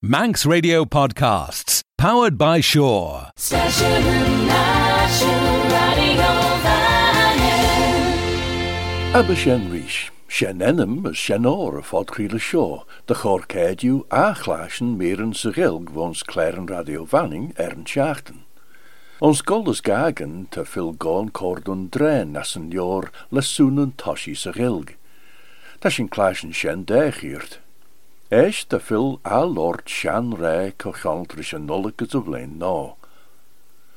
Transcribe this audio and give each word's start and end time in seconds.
Manx 0.00 0.46
Radio 0.46 0.84
Podcasts, 0.84 1.82
powered 1.96 2.38
by 2.38 2.60
Shore. 2.60 3.32
Station 3.34 4.46
National 4.46 5.62
Radio 5.64 6.22
Vannin. 6.62 7.96
Aber 9.12 9.34
shen 9.34 9.72
rish, 9.72 10.12
shen 10.28 10.60
enem 10.60 11.04
as 11.04 11.16
shen 11.16 11.44
or 11.44 11.76
a 11.80 11.82
fod 11.82 12.06
creel 12.06 12.38
shaw, 12.38 12.84
de 13.08 13.14
chor 13.16 13.40
cadiu 13.40 14.06
a 14.08 14.34
chlaschen 14.34 14.96
meren 14.96 15.34
se 15.34 15.50
gilg 15.50 15.90
wons 15.90 16.22
claren 16.22 16.66
radio 16.66 17.04
vanning 17.04 17.52
ern 17.58 17.84
schachten. 17.84 18.44
Ons 19.18 19.42
goldes 19.42 19.80
gagen 19.80 20.46
te 20.52 20.64
fil 20.64 20.92
gon 20.96 21.28
cordon 21.28 21.88
dren 21.88 22.36
as 22.36 22.54
een 22.54 22.70
jor 22.70 23.10
lesunen 23.32 23.96
toshi 23.96 24.36
se 24.36 24.52
gilg. 24.52 24.94
Dat 25.80 25.90
shin 25.90 26.08
klaschen 26.08 26.54
shen 26.54 26.84
degiert. 26.84 27.58
Eis 28.30 28.66
de 28.68 28.78
fil 28.78 29.20
a 29.24 29.44
lord 29.46 29.88
shan 29.88 30.34
re 30.34 30.74
cochantris 30.76 31.54
en 31.54 31.64
nollikes 31.64 32.14
of 32.14 32.26
leen 32.28 32.58
no. 32.58 32.96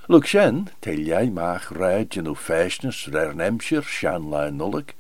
Luk 0.08 0.26
shen, 0.26 0.70
tel 0.80 1.04
jij 1.04 1.30
maag 1.30 1.68
re 1.76 2.06
genu 2.08 2.36
fashnes 2.36 3.12
rer 3.12 3.34
nemshir 3.36 3.84
shan 3.84 4.30
la 4.30 4.50
nollik, 4.50 4.96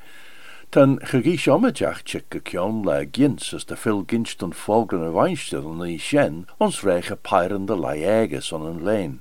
ten 0.70 1.00
tjikke 1.00 2.41
kjon 2.44 2.84
la 2.84 3.05
gins 3.05 3.54
as 3.54 3.64
de 3.64 3.78
fil 3.78 4.04
ginst 4.04 4.44
en 4.44 4.52
volgen 4.52 5.02
en 5.02 5.14
weinstil 5.14 5.74
ni 5.80 5.98
shen 5.98 6.46
ons 6.60 6.84
rege 6.84 7.16
peirende 7.16 7.76
la 7.76 7.96
eges 7.96 8.52
on 8.52 8.66
een 8.68 8.84
leen. 8.84 9.20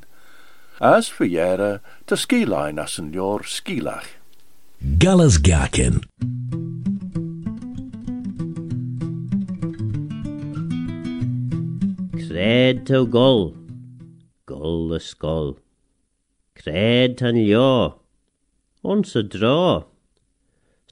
As 0.80 1.08
for 1.08 1.26
jere, 1.26 1.80
te 2.06 2.16
skiline 2.16 2.82
as 2.82 2.98
een 2.98 3.12
jor 3.12 3.44
skilach. 3.44 4.18
Gallas 4.98 5.38
Gakin. 5.38 6.02
Cred 12.30 12.86
to 12.86 13.08
gull, 13.08 13.56
the 14.46 15.00
skull. 15.00 15.58
Cred 16.54 17.16
tan 17.16 17.34
leo, 17.34 18.02
ons 18.84 19.16
a 19.16 19.24
draw. 19.24 19.86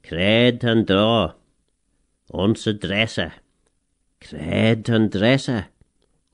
Cred 0.03 0.59
tan 0.59 0.83
draw, 0.83 1.35
ons 2.33 2.67
a 2.67 2.73
dresser. 2.73 3.35
Cred 4.19 4.83
tan 4.83 5.07
dresser, 5.07 5.67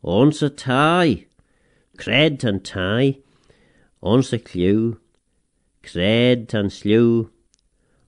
ons 0.01 0.41
a 0.41 0.49
tie. 0.49 1.27
Cred 1.99 2.39
tan 2.39 2.61
tie, 2.61 3.19
ons 4.01 4.33
a 4.33 4.39
clew. 4.39 4.99
Cred 5.83 6.47
tan 6.47 6.71
slew, 6.71 7.29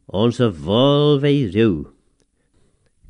ons 0.09 0.39
a 0.39 0.49
volve 0.49 1.53
rue. 1.53 1.93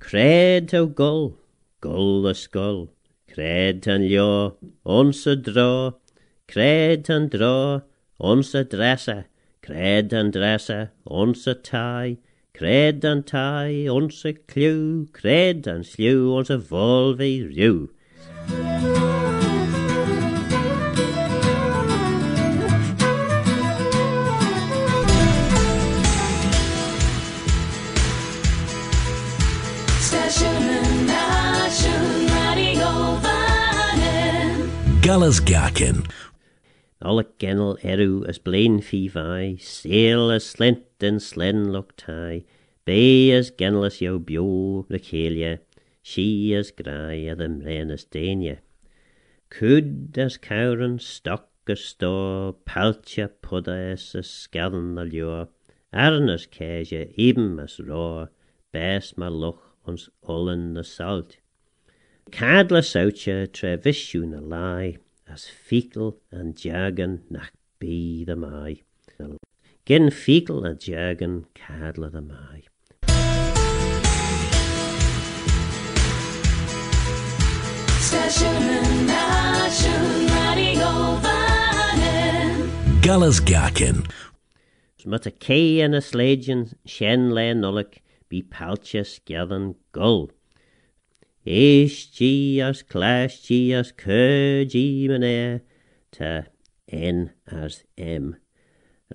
Cred 0.02 0.68
to 0.72 0.88
gull, 0.88 1.38
the 1.80 2.36
skull. 3.38 3.44
Cred 3.44 3.82
tan 3.84 4.02
leo, 4.08 4.58
ons 4.84 5.28
a 5.28 5.36
draw. 5.36 5.92
Cred 6.48 7.04
tan 7.04 7.30
draw, 7.30 7.82
ons 8.20 8.56
a 8.56 8.64
dresser. 8.64 9.26
Cred 9.62 10.10
tan 10.10 10.32
dresser, 10.32 10.92
ons 11.06 11.48
a 11.48 11.54
tie. 11.54 12.18
Cred 12.56 13.02
tan 13.02 13.24
Gallas 35.08 35.40
Gakin. 35.40 36.06
Alle 37.02 37.24
kennel 37.24 37.78
eru 37.82 38.26
as 38.28 38.40
blain 38.40 38.82
fee 38.82 39.08
vai, 39.08 39.56
sail 39.58 40.30
as 40.30 40.44
slint 40.44 40.84
and 41.00 41.22
slen 41.22 41.72
look 41.72 41.96
tie, 41.96 42.44
bay 42.84 43.32
as 43.32 43.50
genless 43.50 44.02
yo 44.02 44.20
bio 44.20 44.86
recalia, 44.90 45.60
she 46.02 46.54
as 46.54 46.72
grai 46.72 47.26
a 47.32 47.36
the 47.36 47.48
mren 47.48 47.90
as 47.90 48.04
dania. 48.04 48.58
Cud 49.50 50.18
as 50.18 50.38
cowran, 50.38 51.00
stock 51.00 51.52
as 51.70 51.80
store, 51.80 52.56
palcha 52.66 53.30
pudda 53.42 53.94
as 53.94 54.14
a 54.14 54.24
scadan 54.24 55.00
a 55.00 55.06
lure, 55.06 55.48
arn 55.94 56.30
as 56.30 56.46
caja, 56.48 57.08
even 57.16 57.58
as 57.62 57.80
raw, 57.80 58.26
best 58.74 59.18
ma 59.18 59.30
loch 59.30 59.74
ons 59.88 60.10
ollen 60.28 60.74
the 60.74 60.84
salt. 60.84 61.38
Cadla 62.30 62.82
soucha 62.82 63.48
trevishu 63.48 64.28
na 64.28 64.40
lie, 64.40 64.98
as 65.30 65.48
fecal 65.48 66.18
and 66.32 66.56
jagan 66.56 67.22
nach 67.30 67.52
be 67.80 68.24
the 68.24 68.36
mai. 68.36 68.82
Gin 69.86 70.10
fecal 70.10 70.66
and 70.66 70.80
jagan 70.80 71.46
cadla 71.56 72.12
the 72.12 72.22
mai. 72.22 72.64
Gallas 83.02 83.40
Gakin. 83.40 84.06
Smut 84.98 85.26
a 85.26 85.32
kay 85.32 85.80
and 85.82 85.96
a 85.96 86.00
sledgen 86.00 86.74
shen 86.86 87.32
le 87.32 87.54
nullik 87.54 88.00
be 88.28 88.42
palcha 88.42 89.02
scadan 89.06 89.76
gull. 89.92 90.30
G 91.48 92.60
as 92.60 92.84
clash 92.84 93.40
G 93.40 93.74
as 93.74 93.94
maner 95.08 95.62
ta 96.12 96.44
N 96.90 97.32
as 97.50 97.86
M. 97.98 98.36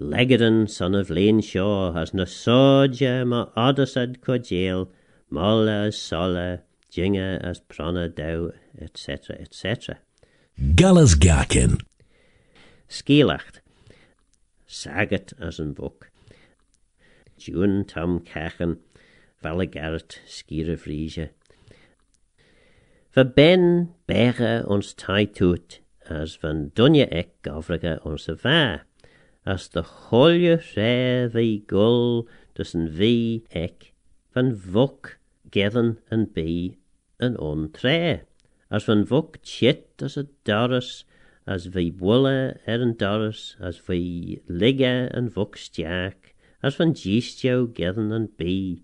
Legadan, 0.00 0.70
son 0.70 0.94
of 0.94 1.10
Lane 1.10 1.42
Shaw, 1.42 1.92
has 1.92 2.14
na 2.14 2.24
soja 2.24 3.26
ma 3.26 3.50
odasad 3.54 4.20
codjail, 4.20 4.88
molla 5.28 5.88
as 5.88 5.98
sola, 5.98 6.60
jinga 6.90 7.38
as 7.44 7.60
prana 7.60 8.08
dow, 8.08 8.52
etc., 8.80 9.36
etc. 9.38 9.98
Gallas 10.74 11.14
Gakin. 11.14 11.82
Skielacht. 12.88 13.60
Sagat 14.66 15.34
as 15.38 15.58
een 15.58 15.74
boek. 15.74 16.08
June 17.36 17.84
Tom 17.84 18.24
Vallegaret, 19.42 20.20
Skira. 20.26 20.78
Van 20.78 21.28
ben 23.36 23.90
berge 24.08 24.62
ons 24.72 24.94
toet, 25.28 25.74
as 26.08 26.32
van 26.40 26.70
dunje 26.72 27.04
ek 27.12 27.34
gavrige 27.44 27.98
ons 28.08 28.24
va. 28.40 28.84
As 29.44 29.66
de 29.74 29.82
re 30.72 31.28
vi 31.34 31.60
gul, 31.68 32.22
een 32.56 32.86
vi 32.88 33.42
ek, 33.52 33.90
van 34.32 34.54
vok, 34.56 35.18
geven 35.52 35.98
en 36.08 36.24
bi, 36.32 36.78
en 37.20 37.36
on 37.36 37.68
tre. 37.76 38.22
As 38.72 38.88
van 38.88 39.04
vok 39.04 39.36
chit 39.44 40.00
as 40.00 40.16
a 40.16 40.24
doris, 40.48 41.04
as 41.44 41.68
vi 41.76 41.90
wulle 42.00 42.56
er 42.64 42.80
een 42.80 42.96
doris, 42.96 43.58
as 43.60 43.82
vi 43.90 44.40
ligge 44.48 44.94
en 45.12 45.28
vok 45.36 45.60
stjak, 45.60 46.32
as 46.64 46.80
van 46.80 46.96
gistjo 46.96 47.68
geven 47.76 48.08
en 48.16 48.30
bi, 48.40 48.80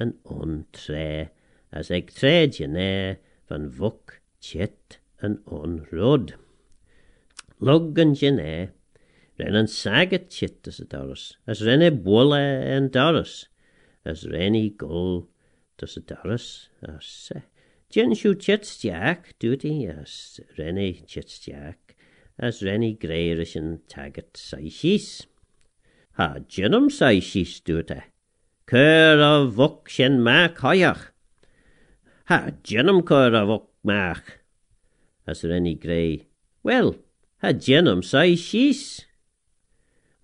en 0.00 0.16
on 0.24 0.62
tre. 0.72 1.28
As 1.76 1.92
ek 1.92 2.16
tre 2.16 2.46
jene, 2.48 3.18
van 3.48 3.70
vok, 3.70 4.20
chit 4.40 4.98
en 5.22 5.40
on 5.46 5.86
rod. 5.92 6.34
Log 7.60 7.98
en 7.98 8.14
jene, 8.14 8.70
ren 9.38 9.56
en 9.56 9.68
saget 9.68 10.42
as 10.66 10.80
a 10.80 10.84
doris, 10.84 11.36
as 11.46 11.62
renne 11.62 11.90
wulle 12.04 12.40
en 12.76 12.88
doris, 12.88 13.48
as 14.04 14.26
renny 14.28 14.70
gull 14.70 15.28
dus 15.78 15.96
a 15.96 16.00
doris, 16.00 16.68
as 16.82 17.32
uh, 17.34 17.40
Jen 17.88 18.14
shu 18.14 18.34
chitstjak, 18.34 19.38
duty, 19.38 19.86
as 19.86 20.40
renne 20.58 21.06
chitstjak, 21.06 21.94
as 22.38 22.60
renny 22.62 22.94
greirish 22.98 23.56
taget 23.88 24.34
saishis. 24.34 25.26
Ha 26.14 26.38
jenum 26.48 26.90
saishis 26.90 27.60
duty, 27.60 28.02
Cur 28.66 29.20
of 29.20 29.54
vok 29.54 29.88
shen 29.88 30.20
mak 30.22 30.56
hoyach. 30.56 31.10
Ha 32.28 32.50
jenum 32.64 33.06
cur 33.06 33.36
of 33.36 33.62
mak. 33.84 34.40
As 35.28 35.44
renny 35.44 35.76
grey, 35.76 36.26
well, 36.64 36.96
ha 37.40 37.52
jenum 37.52 38.02
saishis. 38.02 39.04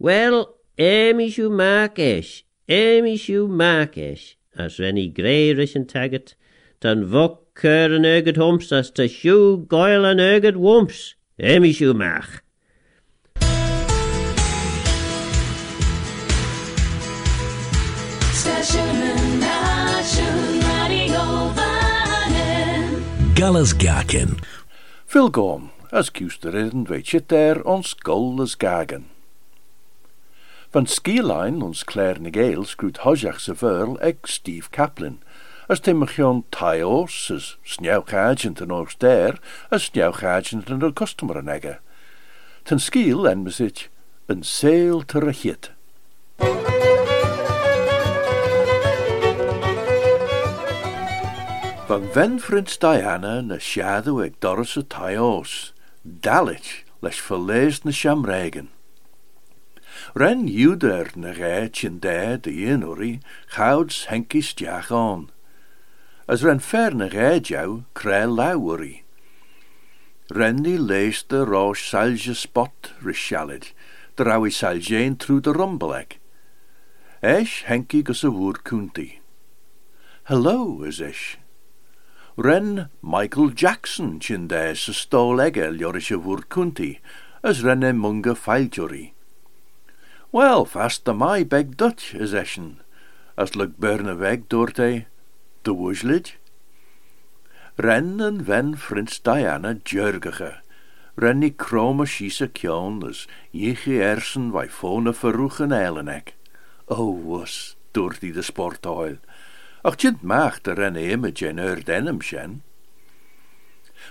Well, 0.00 0.56
emi 0.76 1.32
shu 1.32 1.48
makesh, 1.48 2.42
emi 2.68 3.16
shu 3.16 3.46
makesh, 3.46 4.34
as 4.56 4.80
renny 4.80 5.14
grey 5.14 5.54
rishin 5.54 5.86
taget, 5.86 6.34
tan 6.80 7.04
vok 7.04 7.38
cur 7.54 7.94
an 7.94 8.02
erged 8.02 8.36
humps 8.36 8.72
as 8.72 8.90
ta 8.90 9.06
shu 9.06 9.64
goyle 9.68 10.04
an 10.04 10.18
erged 10.18 10.56
wumps, 10.56 11.14
emi 11.38 11.72
shu 11.72 11.94
mach. 11.94 12.42
Gallas 23.42 23.72
Gakin. 23.72 24.38
Vilgón, 25.08 25.70
as 25.90 26.10
je 27.12 27.20
der 27.26 27.66
ons 27.66 27.92
golles 27.94 28.54
gagen. 28.54 29.08
Van 30.70 30.86
skierlein 30.86 31.58
ons 31.60 31.82
Claire 31.82 32.20
Nigel 32.20 32.62
screwt 32.64 33.02
hojach 33.02 33.40
se 33.40 33.56
verl 33.58 33.98
eg 33.98 34.22
Steve 34.30 34.70
Kaplan, 34.70 35.18
as 35.66 35.82
timmergion 35.82 36.44
taios 36.54 37.18
as 37.34 37.56
snjauwgagent 37.66 38.62
en 38.62 38.70
oors 38.70 38.94
der, 39.02 39.40
as 39.74 39.90
snjauwgagent 39.90 40.70
en 40.70 40.78
de 40.78 40.92
customer 40.92 41.42
en. 41.42 41.80
Ten 42.62 42.78
skiel 42.78 43.26
en 43.26 43.42
bezit 43.42 43.88
een 44.30 44.46
sail 44.46 45.02
te. 45.02 45.71
Van 51.92 52.12
wen 52.12 52.38
frins 52.40 52.78
Diana 52.78 53.42
na 53.42 53.58
shadow 53.58 54.22
ag 54.24 54.40
doris 54.40 54.78
y 54.80 54.82
taios, 54.88 55.72
dalit 56.02 56.86
leis 57.04 57.18
verlees 57.20 57.82
na 57.84 57.92
shamregen. 57.92 58.70
Ren 60.14 60.46
juder 60.48 61.10
na 61.14 61.34
gaet 61.36 61.84
in 61.84 61.98
de 61.98 62.38
de 62.40 62.50
eenori, 62.64 63.20
gouds 63.56 64.06
henkie 64.06 64.40
stiach 64.40 64.88
on. 64.90 65.28
As 66.26 66.42
ren 66.42 66.64
fer 66.64 66.94
na 66.94 67.10
gaet 67.12 67.52
jou, 67.52 67.84
kre 67.92 68.24
lauweri. 68.24 69.02
Ren 70.32 70.64
die 70.64 70.78
lees 70.80 71.20
de 71.28 71.44
roos 71.44 71.84
salje 71.90 72.32
spot 72.32 72.94
rishalid, 73.04 73.74
de 74.16 74.24
rawi 74.24 74.48
saljein 74.48 75.20
tru 75.20 75.42
de 75.44 75.52
rumbeleg. 75.52 76.16
Esh 77.20 77.68
henkie 77.68 78.00
gus 78.02 78.24
a 78.24 78.32
woer 78.32 78.64
kunti. 78.64 79.20
Hello, 80.24 80.84
is 80.88 80.98
ish. 80.98 81.36
Ren 82.36 82.88
Michael 83.02 83.50
Jackson 83.54 84.18
chin 84.18 84.46
de 84.48 84.74
sa 84.74 84.92
stolege 84.92 85.68
ljorische 85.68 86.16
woer 86.16 86.40
kunti, 86.48 86.98
as 87.42 87.60
renne 87.60 87.92
munga. 87.92 88.34
Wel, 90.30 90.64
fast 90.64 91.04
the 91.04 91.12
my 91.12 91.44
beg 91.44 91.76
Dutch 91.76 92.14
is 92.14 92.32
eschen, 92.32 92.80
as 93.36 93.54
luk 93.54 93.76
berne 93.78 94.16
weg 94.16 94.48
doorte 94.48 95.04
de 95.62 95.72
woeslid. 95.72 96.38
Ren 97.76 98.18
en 98.20 98.44
wen 98.46 98.78
frins 98.78 99.20
Diana 99.20 99.74
jurgige, 99.84 100.62
renni 101.16 101.50
krome 101.50 102.06
schiese 102.06 102.48
kjon, 102.48 103.04
as 103.04 103.28
jiche 103.50 104.00
ersen 104.00 104.52
wij 104.52 104.70
fone 104.70 105.12
verroegen 105.12 105.72
eilenek. 105.72 106.34
O, 106.86 107.12
was, 107.28 107.76
door 107.90 108.16
die 108.20 108.32
de 108.32 108.42
sportoil. 108.42 109.20
Ach, 109.82 109.96
tjint 109.96 110.22
macht 110.22 110.68
er 110.70 110.78
renne 110.78 111.02
imagen 111.10 111.58
ur 111.58 111.80
denim 111.82 112.20
shen. 112.22 112.62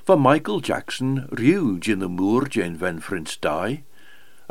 Van 0.03 0.21
Michael 0.21 0.59
Jackson 0.59 1.27
riw 1.31 1.79
in 1.88 2.00
de 2.00 2.07
moer 2.07 2.47
jen 2.50 2.75
ven 2.77 3.00
frins 3.00 3.38
die, 3.39 3.83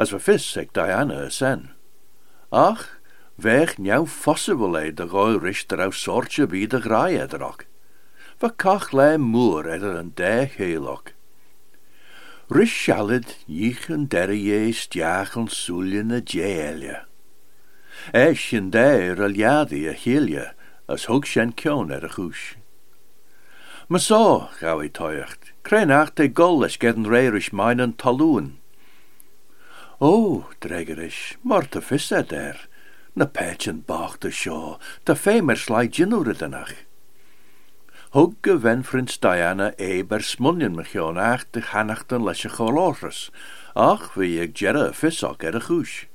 as 0.01 0.15
vis 0.17 0.45
seg 0.45 0.73
Diana 0.73 1.29
sen. 1.29 1.71
Ach, 2.51 2.87
weg 3.37 3.77
njau 3.77 4.07
fosse 4.07 4.57
wil 4.57 4.79
ei 4.81 4.93
de 4.93 5.07
gooi 5.13 5.37
richter 5.37 5.81
au 5.85 5.93
sortje 5.93 6.47
wie 6.49 6.67
de 6.67 6.81
graai 6.81 7.21
edrok. 7.21 7.67
Va 8.41 8.49
kach 8.57 8.93
le 8.97 9.19
moer 9.19 9.69
edder 9.69 9.99
een 10.01 10.13
deg 10.17 10.57
heelok. 10.57 11.13
Rish 12.49 12.77
shalid 12.85 13.37
jich 13.47 13.91
en 13.91 14.09
ons 15.37 15.55
soelje 15.65 16.03
na 16.03 16.21
jeelje. 16.25 17.05
Esh 18.13 18.55
en 18.55 18.71
der 18.71 19.23
al 19.23 19.37
jadi 19.37 19.89
a 19.93 19.95
as 20.91 21.07
hug 21.07 21.27
shen 21.27 21.53
kion 21.53 21.93
er 21.95 22.05
a 22.05 22.11
chús. 22.11 22.57
Ma 23.89 23.99
so, 23.99 24.49
gau 24.61 24.81
i 24.83 24.89
toicht, 24.89 25.53
krenacht 25.63 26.17
de 26.19 26.27
golles 26.29 26.77
gedden 26.83 27.07
reirish 27.07 27.53
meinen 27.53 27.95
talúen. 27.95 28.59
O, 30.01 30.47
dregerish, 30.61 31.37
morta 31.43 31.81
fisse 31.81 32.23
der, 32.27 32.59
na 33.15 33.27
pechen 33.27 33.83
bach 33.87 34.19
de 34.19 34.31
sjo, 34.31 34.79
ta 35.05 35.15
fémer 35.15 35.59
slai 35.59 35.87
ginúridanach. 35.89 36.75
Hug 38.11 38.35
ge 38.43 38.57
wen 38.59 38.83
frins 38.83 39.19
Diana 39.23 39.71
eber 39.79 40.23
smuljen 40.27 40.75
me 40.75 40.83
gion 40.83 41.19
ach 41.19 41.45
de 41.53 41.63
chanachten 41.63 42.27
lesje 42.27 42.51
cholorus, 42.51 43.31
ach 43.77 44.17
wie 44.17 44.41
ik 44.43 44.59
jerre 44.59 44.91
fissok 44.93 45.45
er 45.47 45.55
a 45.55 45.63
chús. 45.63 46.10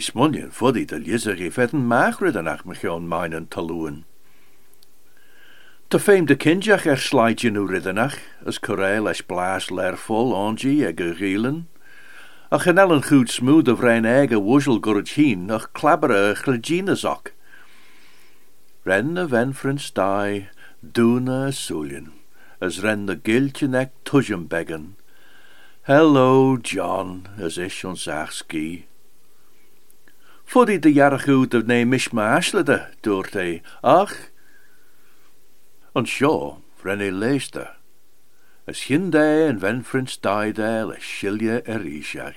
Smuljen 0.00 0.50
foddy 0.50 0.84
de 0.84 0.98
lizer 0.98 1.40
i 1.40 1.48
fetten 1.50 1.86
maagridanach 1.88 2.64
me 2.64 2.74
gion 2.74 3.08
meinen 3.08 3.46
talúen. 3.48 4.04
Ta 5.88 5.98
féim 6.02 6.26
de 6.26 6.34
kinjach 6.34 6.86
er 6.86 6.98
slai 6.98 7.34
ginúridanach, 7.34 8.18
as 8.44 8.58
corel 8.58 9.06
es 9.06 9.20
blaas 9.22 9.70
lerfol 9.70 10.34
ongi 10.34 10.82
ag 10.88 11.00
a 11.00 11.12
gielen, 11.14 11.66
a 12.50 12.58
chanel 12.58 13.00
goed 13.02 13.30
smooth 13.30 13.68
of 13.68 13.80
rein 13.80 14.04
eigen 14.04 14.42
woezel 14.42 14.80
gorachien, 14.80 15.50
ach 15.50 15.70
klabbere 15.72 16.34
chlagina 16.42 16.96
zok. 16.98 17.32
Ren 18.84 19.16
a 19.16 19.26
ven 19.26 19.54
die, 19.94 20.48
doona 20.82 21.52
suljen, 21.52 22.12
as 22.60 22.82
ren 22.82 23.06
de 23.06 23.14
giltje 23.14 23.68
nek 23.68 23.92
tujem 24.04 24.48
beggen. 24.48 24.96
Hello, 25.86 26.56
John, 26.56 27.28
as 27.38 27.58
ish 27.58 27.84
ons 27.84 28.08
ach 28.08 28.32
ski. 28.32 28.86
Foddy 30.46 30.78
de 30.78 31.18
goed 31.18 31.54
of 31.54 31.66
nee 31.66 31.84
mishma 31.84 32.36
aslede, 32.36 32.88
doort 33.00 33.32
hij, 33.32 33.62
ach. 33.80 34.30
On 35.92 36.06
sjo, 36.06 36.62
ren 36.82 37.18
leeste. 37.18 37.74
As 38.66 38.82
hin 38.82 39.10
de 39.10 39.46
en 39.48 39.58
ven 39.58 39.84
frins 39.84 40.20
die 40.20 40.52
de 40.52 40.86
le 40.86 41.62
er 41.62 41.84
ishag. 41.84 42.34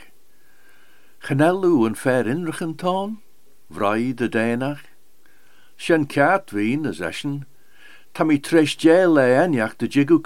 Genellu 1.19 1.85
en 1.85 1.95
fer 1.95 2.25
inrichen 2.27 2.75
toon, 2.75 3.21
vrij 3.69 4.13
de 4.13 4.29
denach. 4.29 4.83
Sjen 5.75 6.07
kaart 6.07 6.51
wien 6.51 6.85
as 6.85 6.99
eschen, 6.99 7.45
tam 8.11 8.31
i 8.31 8.39
tres 8.39 8.73
jail 8.75 9.13
le 9.13 9.21
enjach 9.21 9.75
de 9.77 9.87
jigu 9.87 10.19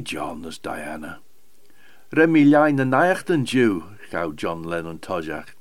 John 0.00 0.46
as 0.46 0.58
Diana. 0.58 1.20
Remi 2.08 2.44
lijn 2.44 2.78
en 2.78 2.88
nachten 2.88 3.42
Jew, 3.42 3.82
gauw 4.10 4.32
John 4.34 4.68
Lennon 4.68 4.98
tojach. 4.98 5.55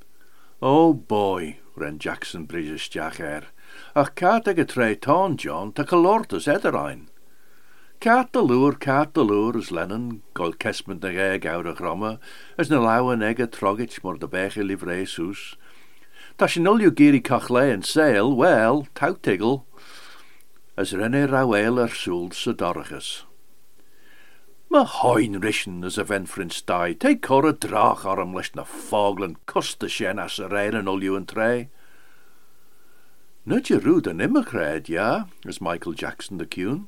Oh 0.68 0.96
boy, 0.96 1.60
ren 1.76 2.00
Jackson 2.00 2.46
Bridges 2.46 2.90
jach 2.90 3.20
er. 3.20 3.44
Ach 3.96 4.16
kaart 4.16 4.48
ag 4.48 4.58
a 4.58 4.66
tre 4.66 4.96
toon, 4.96 5.38
John, 5.38 5.72
ta 5.72 5.84
calortus 5.84 6.48
ederein. 6.50 7.04
Kaart 8.02 8.32
de 8.32 8.42
loer, 8.42 8.74
kaart 8.74 9.14
de 9.14 9.22
loer, 9.22 9.60
as 9.60 9.70
Lennon, 9.70 10.24
gol 10.34 10.54
kesment 10.54 11.04
na 11.04 11.10
eg 11.10 11.46
out 11.46 11.70
a 11.70 11.74
gromme, 11.78 12.18
as 12.58 12.72
na 12.72 12.80
lauwen 12.82 13.22
eg 13.22 13.40
a 13.40 13.46
trogich 13.46 14.02
mor 14.04 14.18
de 14.18 14.28
beche 14.28 14.66
livrei 14.66 15.06
soes. 15.06 15.54
Ta 16.38 16.48
sin 16.48 16.66
ulju 16.66 16.90
giri 16.98 17.22
cachle 17.22 17.70
en 17.70 17.84
sail, 17.84 18.34
wel, 18.36 18.88
tautigel, 18.96 19.68
as 20.76 20.98
renne 20.98 21.28
rauel 21.30 21.78
er 21.78 21.94
soeld 21.94 22.34
se 22.34 22.58
dorgus. 22.58 23.22
Ma 24.70 24.84
hoin 24.84 25.40
rischen 25.42 25.84
as 25.86 25.98
a 25.98 26.04
die, 26.04 26.94
te 26.94 27.16
cor 27.16 27.46
a 27.46 27.54
drach 27.54 28.06
arm 28.06 28.34
leis 28.34 28.52
na 28.56 28.64
foglen 28.64 29.36
costa 29.46 29.88
shen 29.88 30.20
as 30.20 30.40
a 30.40 30.48
rein 30.48 30.76
an 30.76 30.88
ulju 30.88 31.16
en 31.16 31.26
tre. 31.26 31.70
Nid 33.46 33.70
je 33.70 33.78
roed 33.78 34.08
an 34.08 34.20
immigred, 34.20 34.90
ja, 34.90 35.26
as 35.46 35.62
Michael 35.62 35.94
Jackson 35.94 36.38
de 36.38 36.46
cune. 36.46 36.88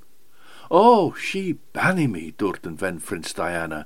Oh, 0.72 1.13
she 1.13 1.60
banny 1.74 2.07
me, 2.07 2.31
doort 2.31 2.65
een 2.65 2.77
ven 2.77 3.00
frins 3.00 3.31
Diana, 3.31 3.86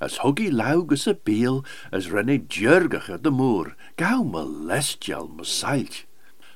as 0.00 0.18
huggy 0.18 0.50
laugus 0.50 1.06
a 1.06 1.14
beel, 1.14 1.64
as 1.92 2.10
renne 2.10 2.38
jurgige 2.48 3.22
de 3.22 3.30
moer, 3.30 3.76
gauw 3.96 4.24
molestial 4.24 5.28
me 5.28 5.44
sailt. 5.44 6.04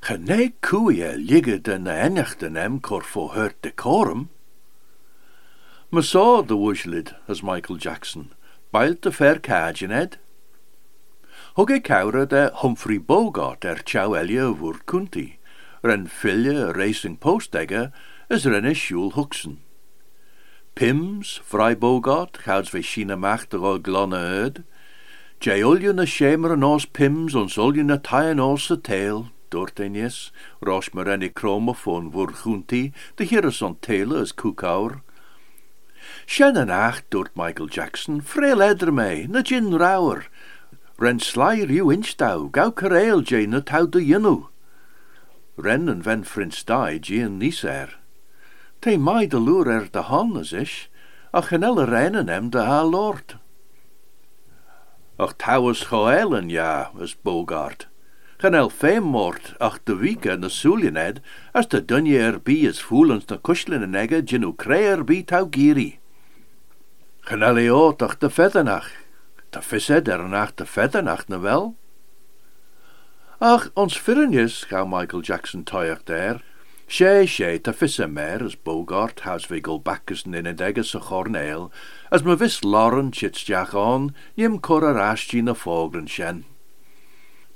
Gene 0.03 0.53
koeie 0.61 1.17
ligge 1.17 1.61
de 1.62 1.79
na 1.79 2.05
enigten 2.05 2.57
em 2.57 2.81
cor 2.81 3.05
voor 3.05 3.35
hurt 3.35 3.62
decorum. 3.62 4.31
Saw 6.01 6.41
de 6.41 6.57
wuslid, 6.57 7.15
as 7.29 7.43
Michael 7.43 7.77
Jackson, 7.77 8.33
bailt 8.73 9.03
de 9.03 9.13
fair 9.13 9.39
cajin 9.39 9.93
ed. 9.93 10.19
Huggy 11.55 11.81
cowre 11.81 12.27
de 12.27 12.51
Humphrey 12.55 12.99
Bogart 12.99 13.63
er 13.65 13.77
chow 13.85 14.15
elia 14.15 14.55
kunti, 14.87 15.39
ren 15.83 16.07
fille 16.07 16.73
racing 16.73 17.19
postdegger, 17.19 17.93
as 18.31 18.47
renne 18.47 18.75
Shul 18.75 19.11
Huxen. 19.11 19.61
Pims, 20.75 21.41
Vrij 21.45 21.79
Bogart, 21.79 22.39
gouds 22.39 22.73
we 22.73 22.81
China 22.83 23.15
macht 23.15 23.53
er 23.53 23.79
glonne 23.79 24.17
uit. 24.17 24.63
Jay 25.41 25.61
ulje 25.61 25.93
na 25.93 26.07
schemer 26.07 26.53
en 26.53 26.65
os 26.65 26.87
Pims, 26.87 27.35
ons 27.35 27.57
ulje 27.57 27.85
na 27.85 27.99
taien 27.99 28.41
os 28.41 28.71
a 28.71 28.77
tail, 28.77 29.29
doortenjes, 29.51 30.33
ros 30.63 30.91
me 30.95 31.03
renne 31.05 31.31
chromofoon 31.35 32.11
voor 32.11 32.33
groentie, 32.33 32.93
de 33.17 33.25
hier 33.25 33.63
on 33.63 33.77
tele 33.81 34.21
as. 34.21 34.33
En 36.26 37.02
doort 37.09 37.31
Michael 37.35 37.69
Jackson, 37.69 38.23
vreel 38.23 38.62
edder 38.62 38.93
mee, 38.93 39.29
na 39.29 39.43
gin 39.43 39.76
rauwer. 39.76 40.29
Ren 40.97 41.21
slair 41.21 41.71
you 41.71 41.91
instau, 41.91 42.49
gau 42.50 42.71
kareel 42.71 43.23
jay 43.23 43.47
na 43.47 43.61
tau 43.61 43.87
de 43.87 43.99
jinnu. 43.99 44.47
Ren 45.57 45.88
en 45.88 46.02
ven 46.02 46.25
frins 46.25 46.64
die, 46.64 46.99
jay 47.00 47.25
en 47.25 47.38
niser. 47.38 47.99
Te 48.81 48.97
mai 48.97 49.26
de 49.26 49.38
loer 49.38 49.71
er 49.71 49.88
de 49.91 50.02
han 50.02 50.37
ish, 50.41 50.88
ach 51.33 51.49
genelle 51.49 51.85
reinen 51.85 52.29
hem 52.29 52.50
de 52.50 52.59
haar 52.59 52.85
lord. 52.85 53.37
Ach 55.19 55.35
towers 55.37 55.85
choelen 55.85 56.49
ja, 56.49 56.91
is 57.00 57.14
Bogart. 57.14 57.88
Genel 58.38 58.71
feemmort 58.71 59.55
ach 59.59 59.79
de 59.85 59.97
wieke 59.97 60.37
na 60.37 60.49
soeliened, 60.49 61.21
as 61.52 61.69
de 61.69 61.85
dunje 61.85 62.19
er 62.19 62.41
bi 62.41 62.67
is 62.67 62.83
voelens 62.83 63.26
na 63.26 63.37
kuslin 63.37 63.83
en 63.83 63.95
egge 63.95 64.23
kreer 64.57 65.05
bi 65.05 65.23
tau 65.23 65.47
giri. 65.50 66.01
Genel 67.23 67.57
eot 67.57 68.02
ach 68.02 68.17
de 68.19 68.31
feddernach. 68.31 68.91
De 69.50 70.02
der 70.02 70.29
nach 70.29 70.55
de 70.55 70.67
feddernach 70.67 71.29
na 71.29 71.41
wel. 71.41 71.76
Ach, 73.38 73.71
ons 73.75 73.99
firrenjes, 73.99 74.64
gauw 74.64 74.87
Michael 74.87 75.23
Jackson 75.23 75.62
tuig 75.62 76.02
der. 76.05 76.43
Sé 76.88 77.26
sé 77.26 77.62
ta 77.62 77.73
fisse 77.73 78.09
mer 78.09 78.43
as 78.43 78.57
Bogart 78.57 79.23
in 80.35 80.47
het 80.47 80.61
egges 80.61 80.95
a 80.95 81.00
chorneel, 81.00 81.71
as 82.11 82.25
me 82.25 82.37
vis 82.37 82.64
lauren 82.64 83.12
chitstjach 83.12 83.73
on, 83.73 84.14
jim 84.35 84.59
cor 84.59 84.85
ar 84.85 84.99
ashtí 85.14 85.43
na 85.43 85.55
fógren 85.55 86.09
sjen. 86.09 86.45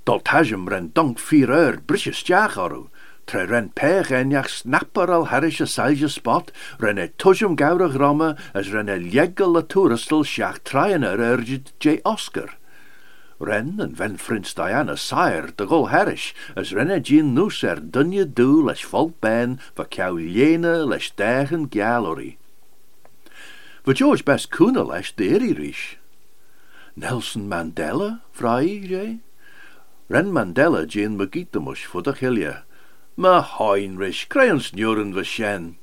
Dol 0.04 0.20
tajum 0.20 0.68
ren 0.68 0.92
donk 0.94 1.18
vier 1.18 1.50
eur 1.50 1.80
brisje 1.80 2.12
stjach 2.14 2.56
oru, 2.56 2.88
tre 3.26 3.44
ren 3.46 3.70
pech 3.74 4.12
enjach 4.14 4.48
snapper 4.48 5.10
al 5.10 5.26
harish 5.32 5.60
a 5.60 5.66
salje 5.66 6.08
spot, 6.08 6.52
ren 6.78 6.98
e 6.98 7.08
tujum 7.18 7.56
gaurig 7.58 7.98
romme, 7.98 8.36
as 8.54 8.70
ren 8.70 8.88
sjach 10.22 10.62
traien 10.62 11.04
er 11.04 11.18
urgid 11.18 11.72
J. 11.80 11.98
Oscar. 12.04 12.54
Ren 13.38 13.80
en 13.80 13.94
ven 13.94 14.16
Diana 14.54 14.96
sire 14.96 15.52
de 15.56 15.66
gol 15.66 15.88
herish, 15.92 16.32
as 16.56 16.72
renne 16.72 17.02
gin 17.04 17.34
noes 17.34 17.62
er 17.62 17.76
dunje 17.80 18.24
doel 18.24 18.64
leis 18.70 18.84
volk 18.84 19.20
ben, 19.20 19.58
gallery. 21.68 22.38
Va 23.84 23.92
George 23.92 24.24
best 24.24 24.50
kuna 24.50 24.82
leis 24.82 25.12
deri 25.12 25.52
rish. 25.52 25.98
Nelson 26.96 27.48
Mandela, 27.48 28.22
vrij, 28.32 28.86
jay? 28.88 29.18
Ren 30.08 30.32
Mandela 30.32 30.86
magitamush 31.16 31.84
voor 31.86 32.02
de 32.02 32.14
gilje. 32.14 32.65
Ma 33.18 33.40
Heinrich, 33.40 34.28
krayons 34.28 34.72
njuren 34.74 35.14
va 35.14 35.24
shen. 35.24 35.78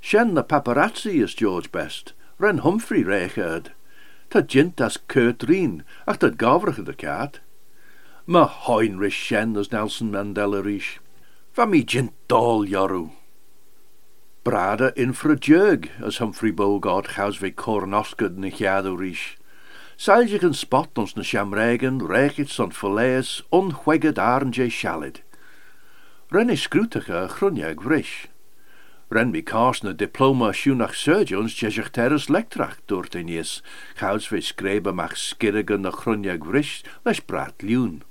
Shen 0.00 0.34
the 0.34 0.44
paparazzi 0.44 1.22
is 1.22 1.34
George 1.34 1.72
best. 1.72 2.12
Ren 2.38 2.58
Humphrey 2.58 3.02
regeerd. 3.02 3.68
Ta 4.28 4.42
jint 4.42 4.78
as 4.78 4.98
Kurt 4.98 5.44
Rien, 5.44 5.82
ach 6.06 6.18
dat 6.18 6.36
gavrige 6.36 6.84
de 6.84 6.92
kaart. 6.92 7.40
Ma 8.26 8.46
Heinrich 8.46 9.14
Shen 9.14 9.56
as 9.56 9.72
Nelson 9.72 10.12
Mandela 10.12 10.62
rish. 10.62 11.00
Van 11.54 11.70
mi 11.70 11.82
jint 11.82 12.12
dol 12.28 12.66
jaru. 12.66 13.12
Brada 14.44 14.92
as 16.04 16.18
Humphrey 16.18 16.50
Bogart 16.50 17.14
gaus 17.16 17.40
we 17.40 17.50
cornosked 17.50 18.36
na 18.36 18.48
jado 18.48 18.94
rish. 18.94 19.38
Spot 19.96 20.98
ons 20.98 21.16
na 21.16 21.22
shamregen, 21.22 22.02
regits 22.02 22.60
on 22.60 22.72
verlees, 22.72 23.40
onhwegged 23.50 24.18
arnje. 24.18 25.22
Ren 26.28 26.50
is 26.50 26.66
scrutige 26.66 27.28
grunjag 27.28 27.84
rish. 27.84 28.26
Ren 29.10 29.30
mi 29.30 29.42
diploma 29.94 30.50
siúnach 30.50 30.92
surgeons 30.92 31.54
jeisich 31.54 31.92
terras 31.92 32.26
lectrach 32.26 32.80
dúirt 32.88 33.14
is, 33.14 33.62
chaus 33.94 34.26
fe 34.26 34.40
skrebe 34.40 34.92
mach 34.92 35.14
skirrigan 35.14 35.82
na 35.82 35.92
gris 36.36 36.82
leis 37.04 37.20
brat 37.20 37.58
liún. 37.58 38.02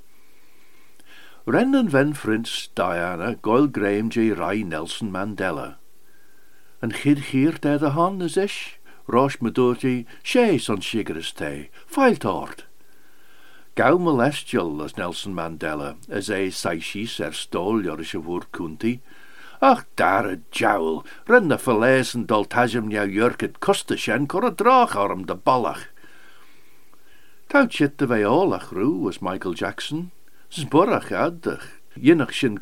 Ren 1.46 1.76
an 1.76 1.90
ven 1.90 2.14
Diana 2.74 3.36
goil 3.42 3.68
Graham 3.68 4.10
J. 4.10 4.32
Rai 4.32 4.64
Nelson 4.64 5.12
Mandela. 5.12 5.76
An 6.82 6.92
chid 6.92 7.18
chiir 7.18 7.60
de 7.60 7.78
de 7.78 7.90
han 7.90 8.22
is 8.22 8.38
is, 8.38 8.78
rosh 9.08 9.36
doortje 9.52 10.06
sé 10.24 10.58
son 10.62 10.80
sigaris 10.80 11.34
te. 11.36 11.70
Gau 13.76 13.98
molestial 14.00 14.82
as 14.82 14.96
Nelson 14.96 15.34
Mandela, 15.36 15.98
as 16.10 16.30
é 16.30 16.50
saishis 16.50 17.20
er 17.20 17.34
stol 17.36 17.84
joris 17.84 18.14
a 18.16 18.20
woord 18.20 18.48
kunti, 18.54 19.02
Ach, 19.62 19.84
daar 19.96 20.30
het 20.30 20.48
jowl, 20.52 21.04
ren 21.28 21.50
de 21.50 21.58
verlezen 21.58 22.26
dol 22.26 22.46
tajum 22.46 22.88
jou 22.90 23.04
jurket 23.10 23.60
koste 23.60 23.98
sjen 23.98 24.28
kor 24.28 24.46
a 24.46 24.88
arm 24.96 25.26
de 25.26 25.36
ballach. 25.36 25.90
Tout 27.50 27.72
shit 27.72 27.98
de 27.98 28.08
veolach 28.08 28.72
roe 28.72 28.98
was 28.98 29.22
Michael 29.22 29.54
Jackson. 29.54 30.12
Zborach 30.50 31.12
addig, 31.12 31.64
jinnach 31.96 32.32
shin 32.32 32.58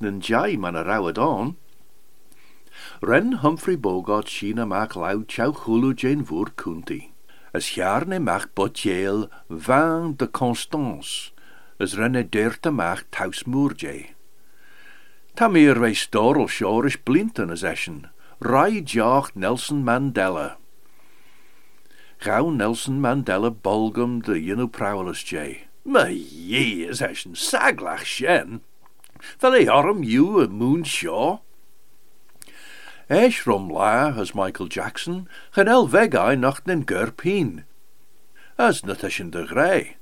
nen 0.00 0.20
jai 0.20 0.56
man 0.56 0.76
a 0.76 0.84
rawad 0.84 1.16
on. 1.18 1.56
Ren 3.00 3.32
Humphrey 3.40 3.76
Bogart 3.76 4.26
Sheena 4.26 4.66
maak 4.66 4.94
lau 4.94 5.22
chow 5.24 5.52
chulu 5.52 5.94
jane 5.94 6.22
voer 6.22 6.50
kunti. 6.54 7.12
As 7.52 7.74
jaarne 7.74 8.18
maak 8.20 8.52
botjeel 8.54 9.28
van 9.48 10.14
de 10.16 10.30
Constance, 10.30 11.32
as 11.78 11.94
renne 11.96 12.28
deerte 12.28 12.70
maak 12.70 13.06
tausmoer 13.10 13.72
jay. 13.76 14.14
Ta 15.34 15.48
meer 15.48 15.80
wij 15.80 15.94
storel 15.94 16.48
shorish 16.48 16.98
blinten 17.02 17.50
eschen. 17.50 18.10
Rai 18.38 18.82
jacht 18.82 19.34
Nelson 19.34 19.84
Mandela. 19.84 20.56
Gauw 22.18 22.50
Nelson 22.50 23.00
Mandela 23.00 23.50
bolgum 23.50 24.22
de 24.22 24.34
jinu 24.42 24.66
prowlers 24.66 25.22
jay. 25.22 25.68
Me 25.84 26.12
ye 26.12 26.88
as 26.88 27.00
eschen 27.00 27.34
saglach 27.34 28.04
shen. 28.04 28.60
Arm 29.42 30.02
you 30.02 30.40
a 30.40 30.48
moon 30.48 30.84
shaw. 30.84 31.38
Esh 33.08 33.46
rom 33.46 33.70
la 33.70 34.12
as 34.20 34.34
Michael 34.34 34.68
Jackson, 34.68 35.28
gen 35.54 35.66
el 35.66 35.88
vegai 35.88 36.36
nacht 36.36 36.66
nen. 36.66 36.84
As 38.58 38.84
net 38.84 39.02
eschen 39.02 39.30
de 39.30 39.46
grij. 39.46 39.96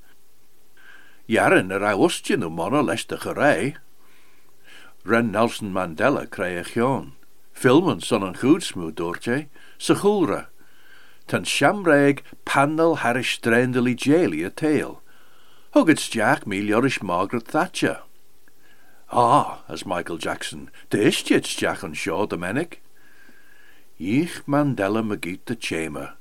Jaren 1.27 1.71
er 1.71 1.85
a 1.85 1.95
ustje 1.95 2.37
no 2.37 2.51
monna 2.51 2.83
les 2.83 3.07
de. 3.07 3.77
Ren 5.05 5.31
Nelson 5.31 5.73
Mandela 5.73 6.27
kreeg 6.27 6.75
John. 6.75 7.15
Filmen 7.53 8.01
son 8.01 8.23
een 8.23 8.37
goed 8.37 8.63
smoed 8.63 8.97
doortje, 8.97 9.49
se 9.77 9.95
goelre. 9.95 10.49
Ten 11.27 11.45
shamreg 11.45 12.23
panel 12.45 12.99
harish 12.99 13.35
strendely 13.35 13.95
jeli 13.95 14.45
a 14.45 14.51
tail. 14.51 15.01
Huggets 15.75 16.09
Jack 16.09 16.45
miliorish 16.45 17.03
Margaret 17.03 17.47
Thatcher. 17.47 18.03
Ah, 19.13 19.63
as 19.69 19.85
Michael 19.85 20.19
Jackson, 20.19 20.71
de 20.89 20.99
istjets 20.99 21.55
Jack 21.55 21.85
on 21.85 21.95
Shaw 21.95 22.27
de 22.27 22.37
Ich 23.99 24.47
Mandela 24.47 25.03
magiet 25.03 25.47
de 25.47 25.57
chamber. 25.57 26.17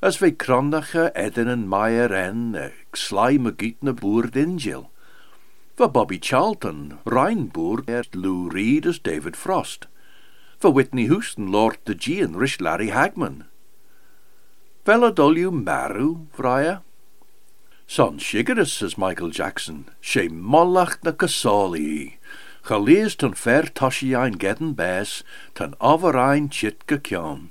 As 0.00 0.20
we 0.20 0.30
krondache 0.30 1.10
Eden 1.16 1.48
en 1.48 1.68
Meier 1.68 2.12
en, 2.12 2.54
ik 2.54 2.94
sly 2.94 3.38
magiet 3.38 3.82
na 3.82 3.92
boer 3.92 4.30
d'ingel. 4.30 4.88
For 5.74 5.88
Bobby 5.88 6.20
Charlton, 6.20 7.00
Reinboer 7.04 7.82
er 7.88 8.04
Lou 8.14 8.48
Reed 8.48 8.86
as 8.86 9.00
David 9.00 9.34
Frost. 9.34 9.88
For 10.60 10.70
Whitney 10.70 11.06
Houston, 11.06 11.50
Lord 11.50 11.78
de 11.86 11.94
G 11.96 12.24
Rish 12.24 12.60
Larry 12.60 12.90
Hagman. 12.90 13.46
Vella 14.84 15.10
dolju 15.10 15.50
maru, 15.50 16.28
vraya? 16.36 16.82
Son 17.88 18.18
shigerus 18.18 18.80
as 18.80 18.96
Michael 18.96 19.30
Jackson, 19.30 19.86
she 20.00 20.28
mollach 20.28 21.02
na 21.02 21.10
kasoli. 21.10 22.18
Gelees 22.68 23.16
ten 23.16 23.32
ver 23.32 23.66
toshi 23.72 24.14
ein 24.14 24.36
gedden 24.36 24.74
bes, 24.74 25.24
ten 25.54 25.74
overein 25.80 26.50
chit 26.50 26.84
gekjon. 26.86 27.48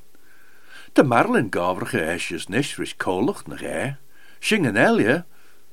De 0.94 1.04
Marlin 1.04 1.50
gavrige 1.50 2.02
esjes 2.16 2.50
nish 2.50 2.78
kolach 3.00 3.48
na 3.48 3.56
ge. 3.56 3.98
Shingen 4.40 4.78
elje, 4.78 5.26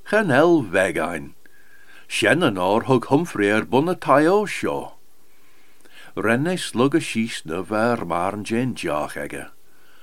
gen 0.08 0.30
el 0.30 0.70
weg 0.72 0.96
ein. 0.96 1.34
Shannon 2.08 2.56
or 2.56 2.84
hug 2.84 3.04
Humphrey 3.10 3.50
er 3.50 3.66
bunne 3.66 3.96
taio 3.96 4.46
seo. 4.46 4.94
Renne 6.16 6.56
slug 6.56 6.94
a 6.94 7.00
shies 7.00 7.44
na 7.44 7.60
ver 7.62 8.02
marn 8.06 8.44
jen 8.44 8.74
jach 8.74 9.16
egge. 9.16 9.50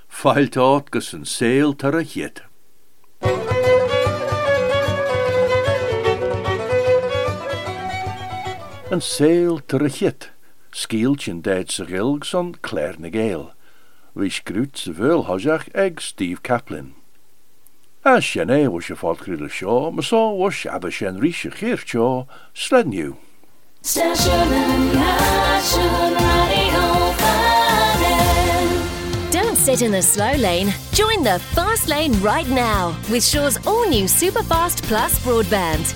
Feilt 0.07 0.55
out 0.55 0.91
gus 0.91 1.13
een 1.13 1.25
sail 1.25 1.73
tar 1.73 1.97
a. 1.97 2.05
Tar 8.91 9.83
a 9.83 9.87
hit. 9.87 10.31
Skieltjen 10.71 11.41
deed 11.41 11.71
zich 11.71 11.89
ilg 11.89 12.25
son 12.25 12.55
Claire 12.59 13.09
Gale. 13.09 13.53
Wie 14.13 14.29
skruut 14.29 14.77
ze 14.77 14.93
veel 14.93 15.23
hojach 15.25 15.67
eg 15.71 16.01
Steve 16.01 16.41
Kaplan. 16.41 16.93
A 18.03 18.19
sinné 18.19 18.67
was 18.67 18.87
je 18.87 18.95
fáilcrúile 18.95 19.49
seo, 19.49 19.91
mar 19.91 20.03
só 20.03 20.35
was 20.35 20.65
aber 20.65 20.91
sin 20.91 21.19
ríise 21.21 21.51
chéir 21.55 21.79
seo 21.79 22.27
sledniu. 22.53 23.15
Station. 23.81 24.47
Don't 29.31 29.55
sit 29.55 29.81
in 29.81 29.91
the 29.91 30.01
slow 30.01 30.35
lane. 30.35 30.73
Join 30.91 31.23
the 31.23 31.39
fast 31.55 31.87
lane 31.87 32.11
right 32.21 32.49
now 32.49 32.93
with 33.09 33.23
Shaw's 33.23 33.57
all 33.65 33.87
new 33.87 34.05
Superfast 34.05 34.83
Plus 34.83 35.17
broadband. 35.19 35.95